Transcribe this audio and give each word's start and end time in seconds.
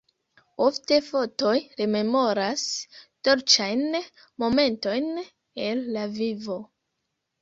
Ofte 0.67 0.95
fotoj 1.07 1.51
rememoras 1.81 2.63
dolĉajn 3.29 3.85
momentojn 4.45 5.09
el 5.69 5.85
la 5.99 6.09
vivo. 6.19 6.59